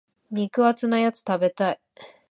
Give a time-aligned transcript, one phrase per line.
[0.31, 1.79] 肉厚なやつ食べたい。